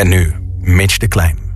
[0.00, 1.49] Met nu Mitch de Klein.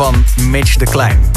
[0.00, 1.29] Van Mitch de Klein.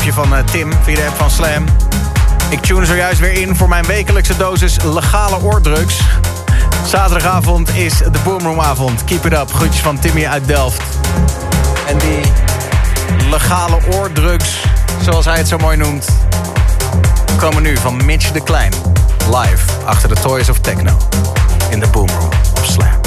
[0.00, 1.64] Appje van eh, Tim via de app van Slam.
[2.48, 6.00] Ik tune zojuist weer in voor mijn wekelijkse dosis legale oordrugs.
[6.86, 9.04] Zaterdagavond is de Boomroomavond.
[9.04, 9.52] Keep it up.
[9.52, 10.82] Groetjes van Timmy uit Delft.
[11.86, 12.20] En die
[13.30, 14.64] legale oordrugs,
[15.02, 16.06] zoals hij het zo mooi noemt...
[17.36, 18.72] komen nu van Mitch de Klein.
[19.26, 20.96] Live achter de Toys of Techno.
[21.70, 22.99] In de Boomroom op Slam.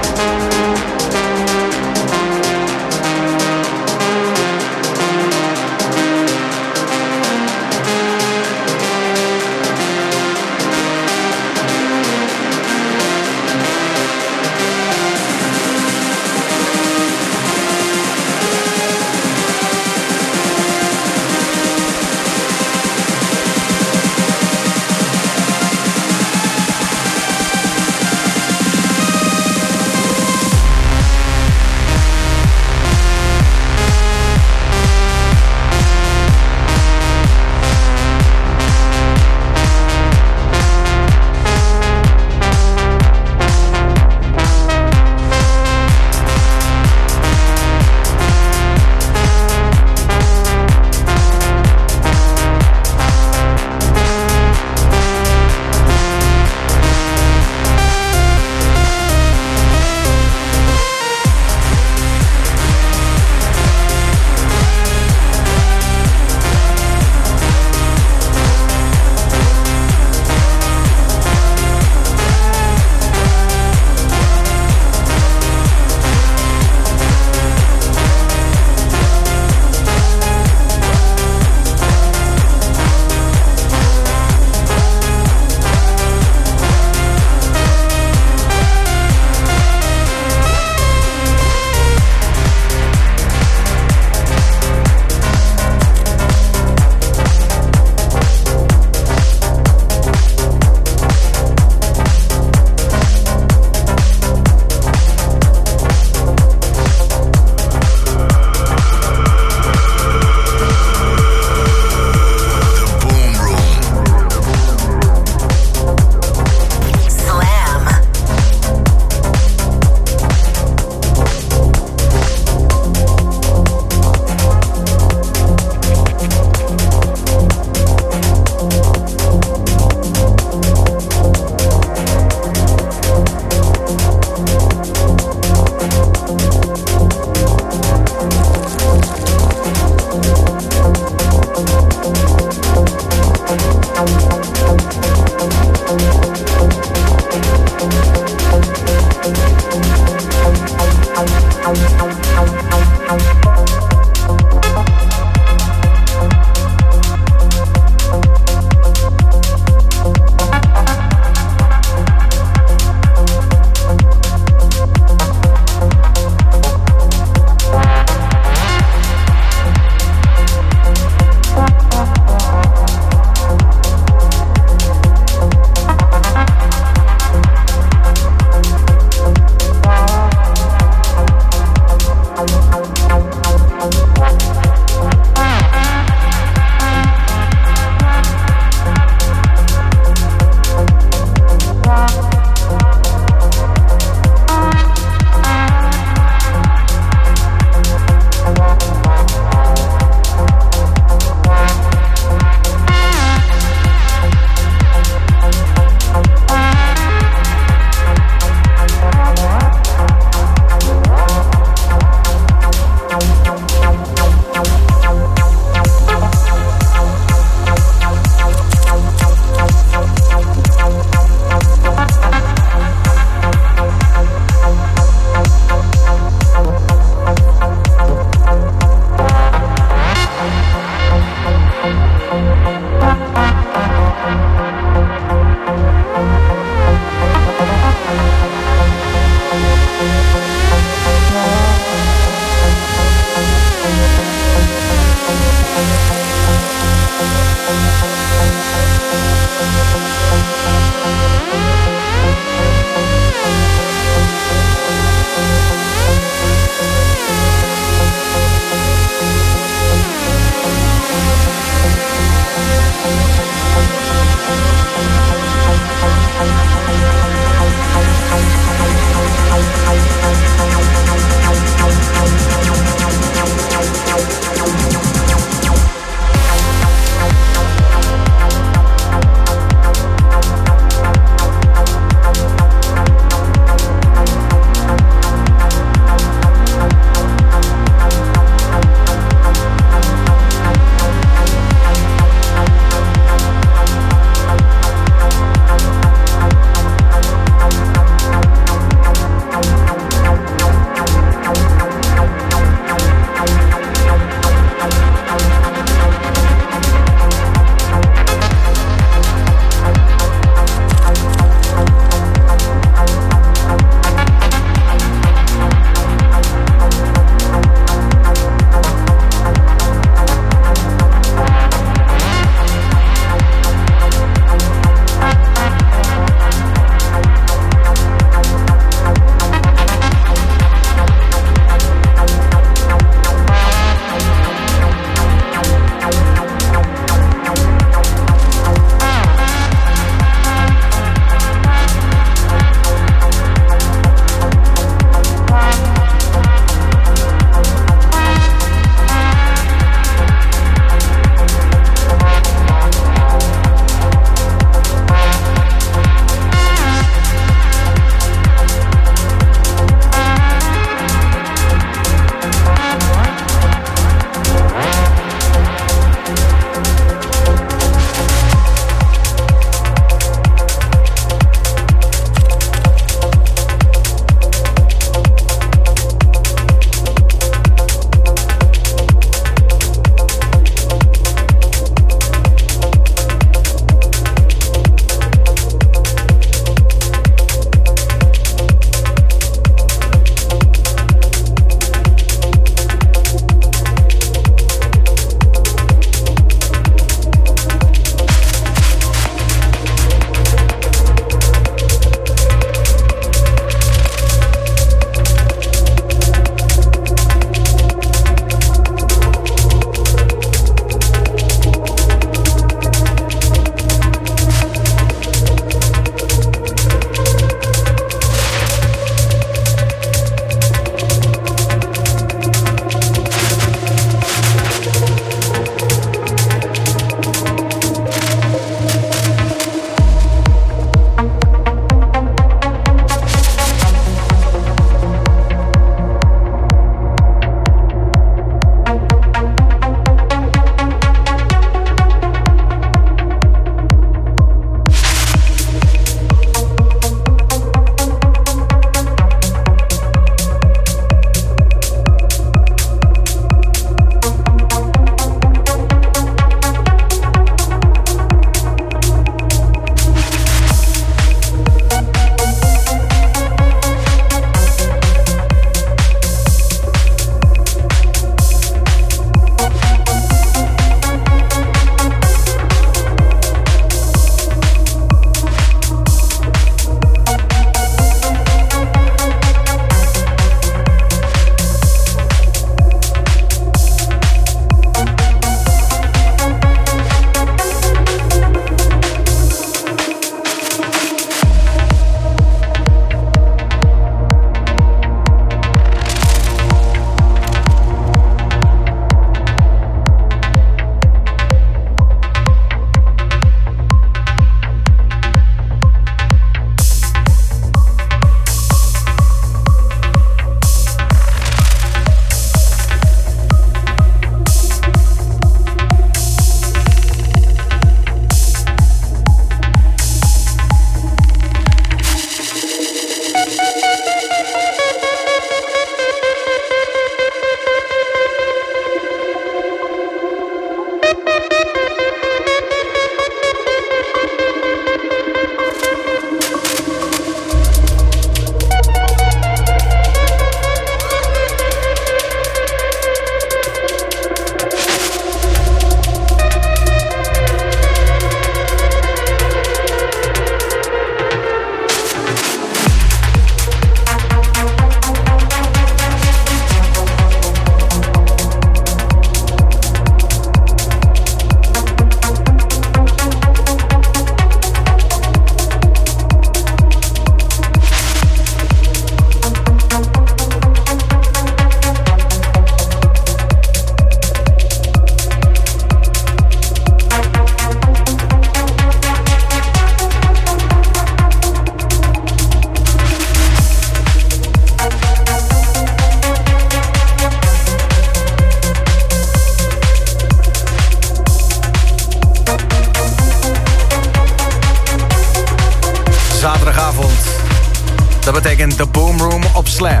[599.78, 600.00] Slam.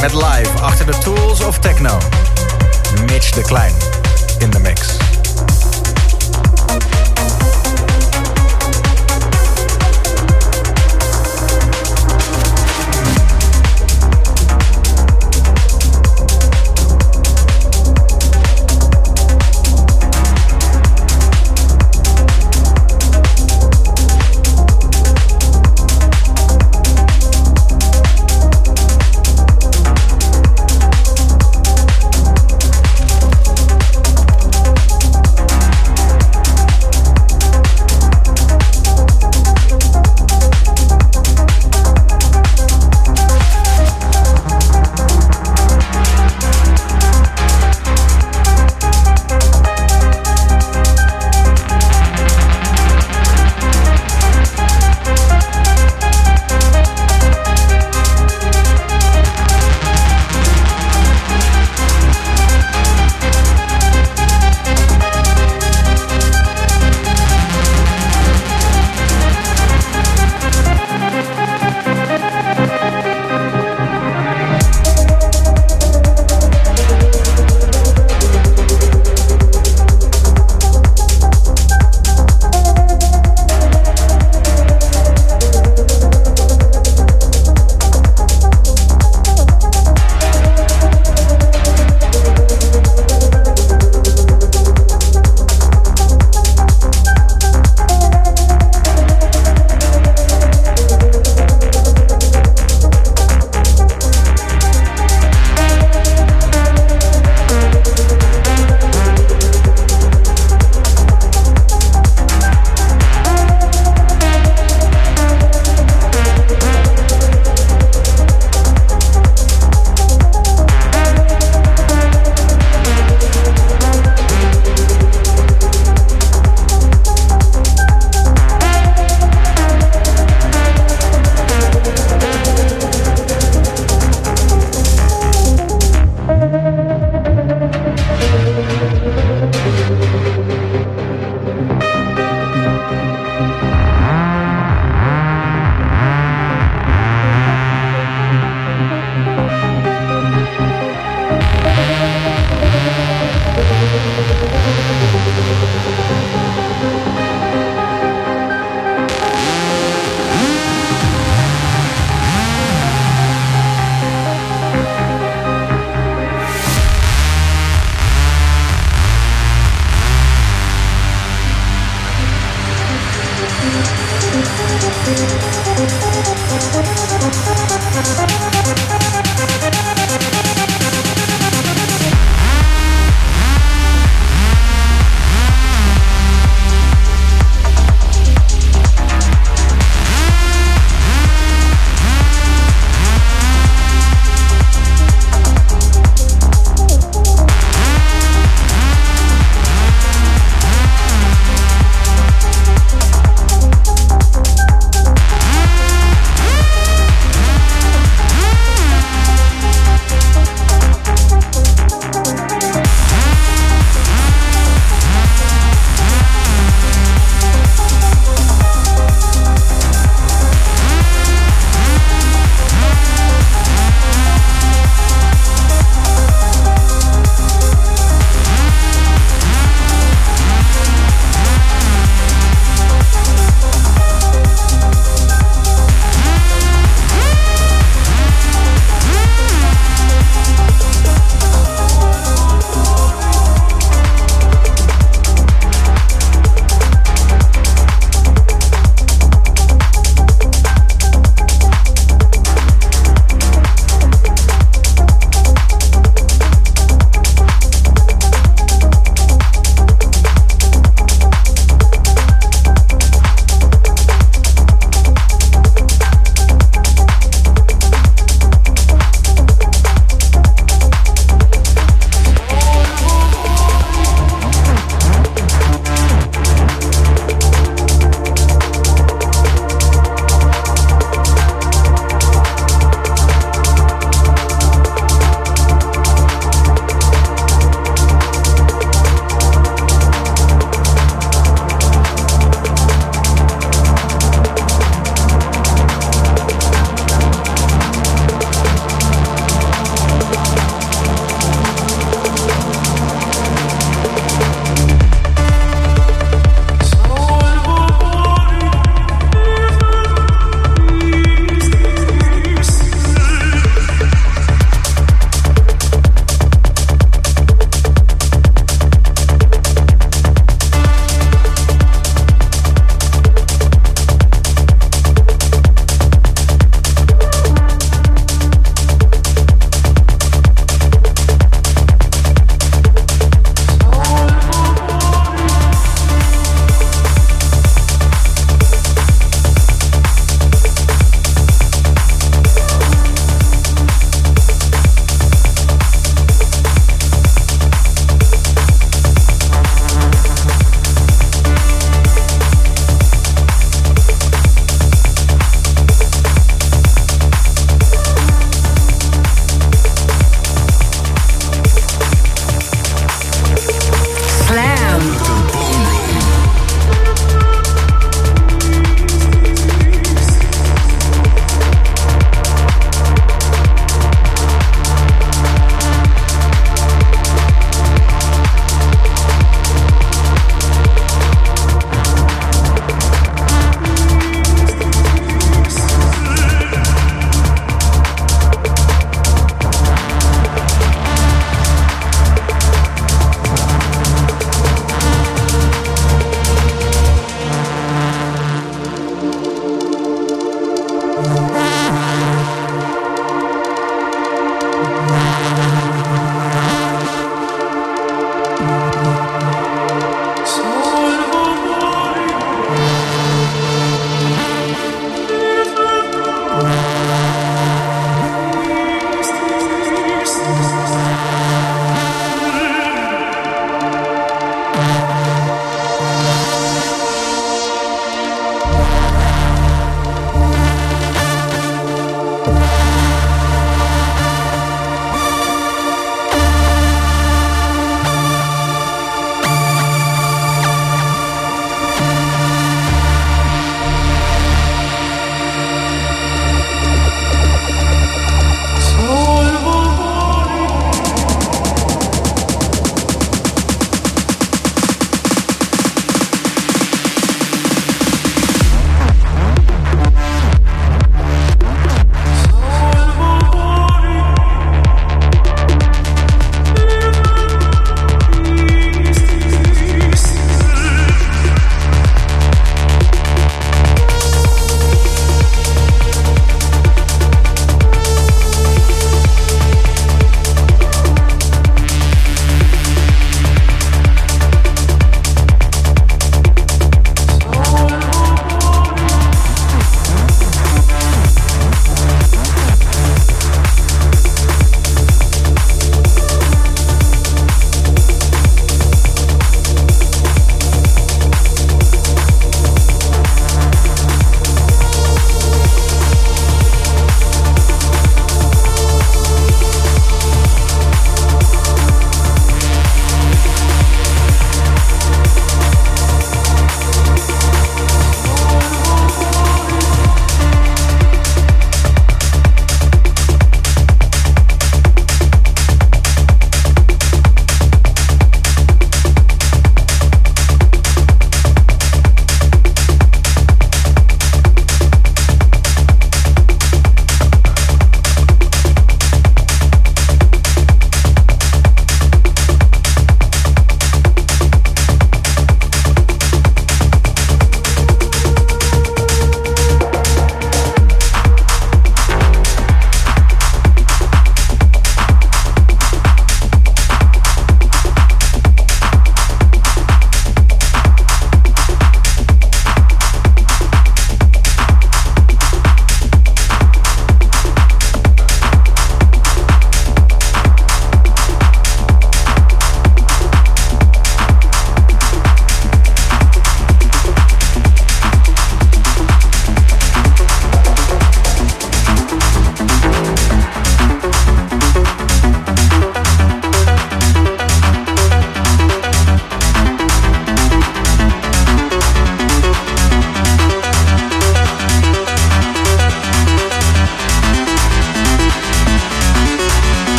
[0.00, 1.98] Met live achter de Tools of Techno.
[3.06, 3.74] Mitch de Klein
[4.38, 4.93] in de mix.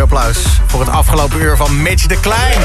[0.00, 2.60] Studioapplaus voor het afgelopen uur van Mitch de Klein.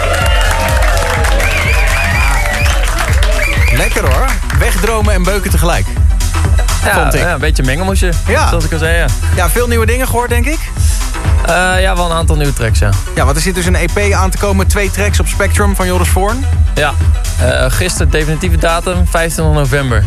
[3.77, 4.25] Lekker hoor.
[4.59, 5.85] Wegdromen en beuken tegelijk.
[6.83, 8.49] Ja, ja een beetje mengelmoesje, ja.
[8.49, 8.97] zoals ik al zei.
[8.97, 9.05] Ja.
[9.35, 10.59] ja, veel nieuwe dingen gehoord denk ik?
[11.49, 12.89] Uh, ja, wel een aantal nieuwe tracks, ja.
[13.15, 14.67] Ja, want er zit dus een EP aan te komen.
[14.67, 16.45] Twee tracks op Spectrum van Joris Voorn.
[16.73, 16.93] Ja,
[17.41, 20.03] uh, gisteren definitieve datum, 25 november.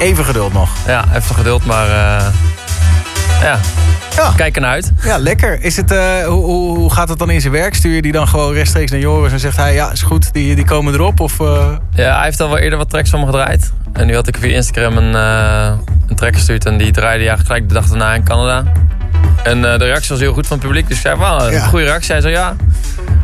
[0.00, 0.68] Even geduld nog.
[0.86, 2.26] Ja, even geduld, maar uh,
[3.42, 3.58] ja,
[4.16, 4.32] ja.
[4.36, 4.92] Kijk ernaar uit.
[5.02, 5.62] Ja, lekker.
[5.62, 6.44] Is het, uh, hoe,
[6.76, 7.74] hoe, gaat het dan in zijn werk?
[7.74, 9.74] Stuur je die dan gewoon rechtstreeks naar Joris en zegt hij...
[9.74, 11.20] ja, is goed, die, die komen erop?
[11.20, 11.72] Of, uh...
[11.94, 13.72] Ja, hij heeft al wel eerder wat tracks van me gedraaid.
[13.92, 15.72] En nu had ik via Instagram een, uh,
[16.08, 16.66] een track gestuurd...
[16.66, 18.72] en die draaide hij gelijk de dag daarna in Canada.
[19.42, 20.88] En de reactie was heel goed van het publiek.
[20.88, 22.12] Dus ik zei, een goede reactie.
[22.12, 22.56] Hij zei, ja,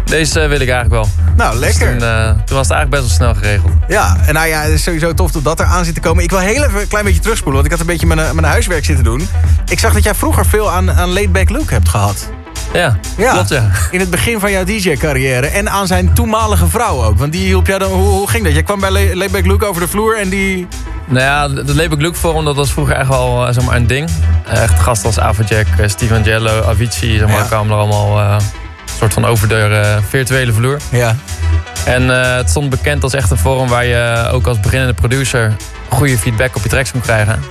[0.05, 1.09] deze wil ik eigenlijk wel.
[1.37, 1.99] Nou, dus lekker.
[1.99, 3.73] toen, uh, toen, was het eigenlijk best wel snel geregeld.
[3.89, 6.25] Ja, en nou ja, het is sowieso tof dat dat er aan zit te komen.
[6.25, 8.47] Ik wil heel even een klein beetje terugspoelen, want ik had een beetje mijn, mijn
[8.47, 9.29] huiswerk zitten doen.
[9.69, 12.29] Ik zag dat jij vroeger veel aan, aan Laidback Luke hebt gehad.
[12.73, 13.71] Ja, ja, klopt ja.
[13.91, 15.47] In het begin van jouw DJ-carrière.
[15.47, 17.19] En aan zijn toenmalige vrouw ook.
[17.19, 17.91] Want die hielp jou dan...
[17.91, 18.55] Hoe, hoe ging dat?
[18.55, 20.67] Je kwam bij Laidback Luke over de vloer en die...
[21.07, 23.87] Nou ja, de Laidback Luke Forum, dat was vroeger echt wel eh, zeg maar, een
[23.87, 24.11] ding.
[24.49, 27.45] Echt gasten als eh, Steven Jello, Avicii, zeg maar, ja.
[27.45, 28.19] kwamen er allemaal...
[28.19, 28.37] Uh,
[29.01, 30.79] soort van over de virtuele vloer.
[30.91, 31.17] Ja.
[31.85, 35.57] En uh, het stond bekend als echt een forum waar je ook als beginnende producer
[35.89, 37.43] goede feedback op je tracks kon krijgen.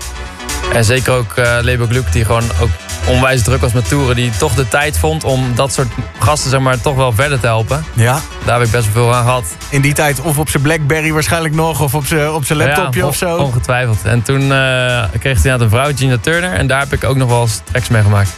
[0.74, 2.70] En zeker ook uh, Label Luke die gewoon ook
[3.08, 4.16] onwijs druk was met toeren.
[4.16, 5.88] Die toch de tijd vond om dat soort
[6.20, 7.86] gasten zeg maar, toch wel verder te helpen.
[7.94, 8.20] Ja.
[8.46, 9.46] Daar heb ik best wel veel aan gehad.
[9.70, 11.82] In die tijd of op zijn Blackberry waarschijnlijk nog.
[11.82, 13.38] Of op zijn op zijn laptopje ja, of zo.
[13.38, 14.04] Ongetwijfeld.
[14.04, 16.54] En toen uh, kreeg hij een vrouw, Gina Turner.
[16.54, 18.30] En daar heb ik ook nog wel eens tracks mee gemaakt.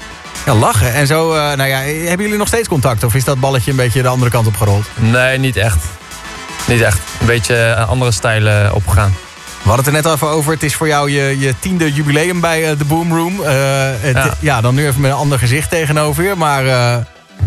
[0.46, 0.94] Ja, lachen.
[0.94, 3.04] En zo, uh, nou ja, hebben jullie nog steeds contact?
[3.04, 4.86] Of is dat balletje een beetje de andere kant op gerold?
[4.96, 5.86] Nee, niet echt.
[6.68, 7.00] Niet echt.
[7.20, 9.16] Een beetje andere stijlen opgegaan.
[9.62, 10.52] We hadden het er net even over.
[10.52, 13.40] Het is voor jou je, je tiende jubileum bij de Boom Room.
[13.40, 14.34] Het, ja.
[14.40, 14.62] ja.
[14.62, 16.36] dan nu even met een ander gezicht tegenover je.
[16.36, 16.64] Maar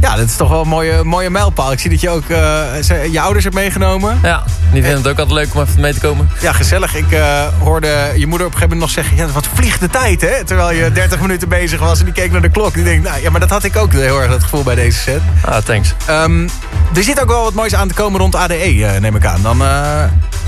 [0.01, 1.73] ja, dat is toch wel een mooie, mooie mijlpaal.
[1.73, 2.29] Ik zie dat je ook
[3.11, 4.19] je ouders hebt meegenomen.
[4.23, 4.43] Ja,
[4.73, 6.31] die vinden het ook altijd leuk om even mee te komen.
[6.41, 6.95] Ja, gezellig.
[6.95, 7.19] Ik
[7.59, 9.17] hoorde je moeder op een gegeven moment nog zeggen...
[9.17, 10.45] Ja, wat vliegt de tijd, hè?
[10.45, 12.75] Terwijl je 30 minuten bezig was en die keek naar de klok.
[12.75, 14.99] Die denkt, nou ja, maar dat had ik ook heel erg het gevoel bij deze
[14.99, 15.21] set.
[15.45, 15.95] Ah, thanks.
[16.11, 16.49] Um,
[16.95, 19.43] er zit ook wel wat moois aan te komen rond ADE, neem ik aan.
[19.43, 19.63] Dan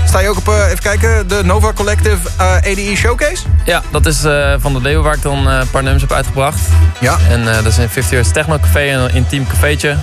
[0.07, 3.43] Sta je ook op, even kijken, de Nova Collective ADE Showcase?
[3.65, 4.19] Ja, dat is
[4.57, 6.59] van de Leeuwen waar ik dan een paar nummers heb uitgebracht.
[6.99, 7.17] Ja.
[7.29, 9.97] En dat is een 50 Years Techno Café, een intiem cafeetje.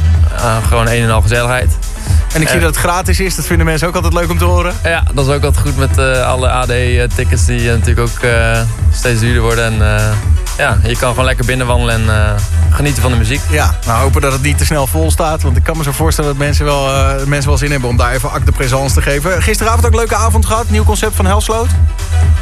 [0.68, 1.78] gewoon een en al gezelligheid.
[2.34, 4.44] En ik zie dat het gratis is, dat vinden mensen ook altijd leuk om te
[4.44, 4.74] horen.
[4.84, 8.30] Ja, dat is ook altijd goed met alle AD-tickets die natuurlijk ook
[8.92, 9.64] steeds duurder worden.
[9.64, 10.14] En
[10.56, 12.30] ja, je kan gewoon lekker binnenwandelen en uh,
[12.70, 13.40] genieten van de muziek.
[13.50, 15.42] Ja, nou hopen dat het niet te snel vol staat.
[15.42, 17.96] Want ik kan me zo voorstellen dat mensen wel, uh, mensen wel zin hebben om
[17.96, 19.42] daar even acte présence te geven.
[19.42, 20.70] Gisteravond ook een leuke avond gehad.
[20.70, 21.68] Nieuw concept van Helsloot.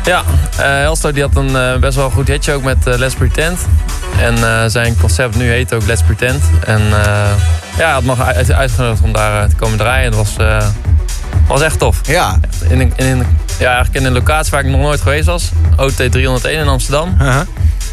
[0.05, 3.59] Ja, uh, Helsloot die had een best wel goed hitje ook met Let's Pretend.
[4.19, 6.43] En zijn concept nu heet ook Let's Pretend.
[6.65, 6.83] En
[7.77, 10.11] ja, hij had me uit, uitgenodigd om daar te komen draaien.
[10.11, 10.47] Dat was,
[11.47, 12.01] was echt tof.
[12.03, 12.39] Ja.
[12.69, 13.27] In, in, in,
[13.59, 15.51] ja, eigenlijk in een locatie waar ik nog nooit geweest was.
[15.77, 17.15] OT 301 in Amsterdam.
[17.19, 17.41] -huh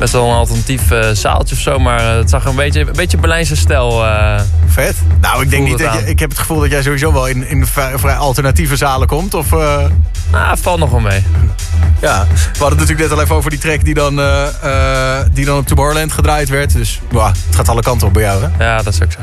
[0.00, 1.78] best wel een alternatief uh, zaaltje of zo.
[1.78, 4.94] Maar uh, het zag een beetje, een beetje Berlijnse stijl uh, Vet.
[5.20, 7.48] Nou, ik denk niet dat je, Ik heb het gevoel dat jij sowieso wel in,
[7.48, 9.34] in vrij alternatieve zalen komt.
[9.34, 9.50] Of,
[10.30, 11.24] Nou, valt nog wel mee.
[12.00, 14.20] Ja, we hadden het natuurlijk net al even over die track die dan,
[15.32, 16.72] die dan op Tomorrowland gedraaid werd.
[16.72, 18.64] Dus wow, het gaat alle kanten op bij jou, hè?
[18.64, 19.18] Ja, dat is ook zo.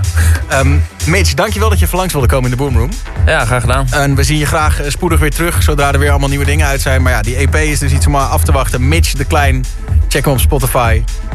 [0.59, 2.89] Um, Mitch, dankjewel dat je verlangs wilde komen in de Boomroom.
[3.25, 3.88] Ja, graag gedaan.
[3.91, 6.82] En we zien je graag spoedig weer terug, zodra er weer allemaal nieuwe dingen uit
[6.82, 7.01] zijn.
[7.01, 8.88] Maar ja, die EP is dus iets om af te wachten.
[8.88, 9.65] Mitch de Klein,
[10.07, 10.65] check hem op Spotify.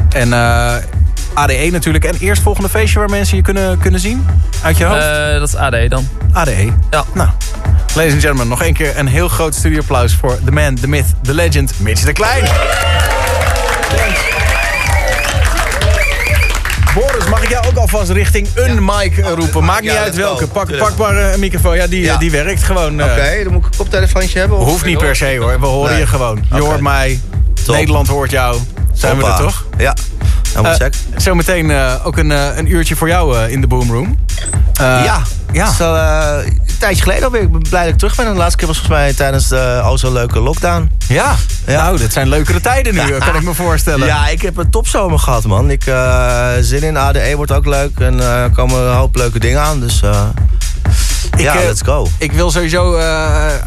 [0.08, 0.74] En uh,
[1.34, 2.04] ADE natuurlijk.
[2.04, 4.26] En eerst volgende feestje waar mensen je kunnen, kunnen zien?
[4.62, 5.02] Uit je hoofd?
[5.02, 6.08] Uh, dat is ADE dan.
[6.32, 6.72] ADE?
[6.90, 7.04] Ja.
[7.12, 7.28] Nou,
[7.94, 11.06] ladies and gentlemen, nog één keer een heel groot studioapplaus voor the man, the myth,
[11.22, 12.44] the legend, Mitch de Klein.
[16.94, 19.64] Boris, mag ik jou ook alvast richting een mic roepen?
[19.64, 20.46] Maakt niet uit welke.
[20.46, 21.76] Pak, pak maar een microfoon.
[21.76, 23.02] Ja, die, die werkt gewoon.
[23.02, 24.58] Oké, okay, dan moet ik een koptelefoontje hebben?
[24.58, 25.60] Of Hoeft niet per se hoor.
[25.60, 26.00] We horen nee.
[26.00, 26.36] je gewoon.
[26.36, 26.66] Je okay.
[26.66, 27.20] hoort mij.
[27.64, 27.74] Top.
[27.74, 28.58] Nederland hoort jou.
[28.92, 29.36] Zijn Hoppa.
[29.36, 29.64] we er toch?
[29.78, 29.94] Ja,
[30.48, 30.94] helemaal check.
[30.94, 34.18] Uh, zometeen uh, ook een, uh, een uurtje voor jou in de Boomroom.
[34.78, 35.22] ja,
[35.52, 35.66] ja.
[35.78, 35.96] Al
[36.44, 37.42] een tijdje geleden alweer.
[37.42, 38.26] Ik ben blij dat ik terug ben.
[38.26, 40.90] En de laatste keer was volgens mij tijdens de al zo leuke lockdown.
[41.08, 41.34] Ja.
[41.66, 44.06] ja, nou, dat zijn leukere tijden nu, kan ik me voorstellen.
[44.06, 45.70] Ja, ik heb een topzomer gehad, man.
[45.70, 45.82] Ik,
[46.60, 47.98] zin in ADE wordt ook leuk.
[47.98, 49.80] En er komen een hoop leuke dingen aan.
[49.80, 50.02] Dus
[51.36, 52.06] Ik, ja, eh, let's go.
[52.18, 53.04] Ik wil sowieso eh,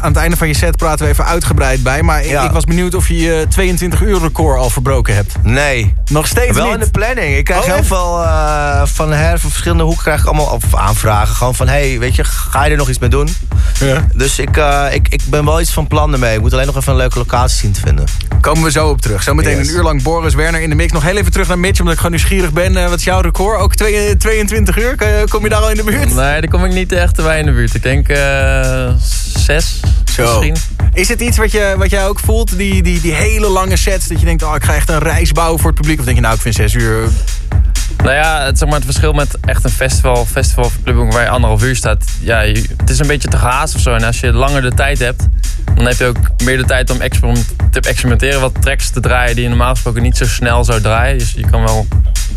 [0.00, 2.02] aan het einde van je set praten we even uitgebreid bij.
[2.02, 2.44] Maar ik, Ja.
[2.44, 5.34] ik was benieuwd of je je 22 uur record al verbroken hebt.
[5.42, 5.94] Nee.
[6.10, 6.74] Nog steeds Wel niet.
[6.74, 7.36] in de planning.
[7.36, 11.34] Ik krijg Oh, heel veel eh, van her, van verschillende hoeken krijg ik allemaal aanvragen.
[11.34, 13.28] Gewoon van, hey, weet je, ga je er nog iets mee doen?
[13.80, 14.06] Ja.
[14.14, 16.34] Dus ik, eh, ik, ik ben wel iets van plan ermee.
[16.34, 18.04] Ik moet alleen nog even een leuke locatie zien te vinden.
[18.40, 19.22] Komen we zo op terug.
[19.22, 19.68] Zometeen Yes.
[19.68, 20.92] een uur lang Boris Werner in de mix.
[20.92, 22.88] Nog heel even terug naar Mitch, omdat ik gewoon nieuwsgierig ben.
[22.88, 23.58] Wat is jouw record?
[23.60, 24.96] Ook twee- 22 uur?
[24.96, 26.14] Kom je- Kom je daar al in de buurt?
[26.14, 27.54] Nee, daar kom ik niet echt bij in de buurt.
[27.56, 28.92] Ik denk eh,
[29.36, 29.80] zes
[30.24, 30.40] Zo.
[30.92, 32.56] Is het iets wat, je, wat jij ook voelt?
[32.58, 34.06] Die, die, die hele lange sets.
[34.08, 35.98] Dat je denkt, oh, ik ga echt een reis bouwen voor het publiek.
[35.98, 37.08] Of denk je, nou, ik vind zes uur...
[37.96, 40.70] Nou ja, het, zeg maar, het verschil met echt een festival, festival
[41.10, 42.04] waar je anderhalf uur staat.
[42.20, 43.90] Ja, je- het is een beetje te gehaast of zo.
[43.94, 45.28] En als je langer de tijd hebt,
[45.74, 48.40] dan heb je ook meer de tijd om experiment- te experimenteren.
[48.40, 51.18] Wat tracks te draaien die je normaal gesproken niet zo snel zou draaien.
[51.18, 51.86] Dus je kan wel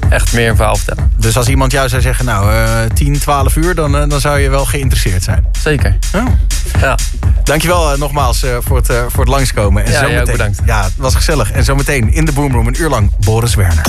[0.10, 1.12] echt meer een verhaal vertellen.
[1.18, 3.76] Dus als iemand jou zou zeggen, nou, eh 10, 12 uur...
[3.76, 5.46] Dan, eh, dan zou je wel geïnteresseerd zijn.
[5.62, 5.98] Zeker.
[6.16, 6.26] Oh.
[6.82, 6.98] Ja.
[7.44, 9.86] Dankjewel uh, nogmaals uh, voor, het, uh, voor het langskomen.
[9.86, 10.60] En ja, ook bedankt.
[10.66, 11.52] Ja, het was gezellig.
[11.52, 13.88] En zometeen in de Boomroom een uur lang Boris Werner.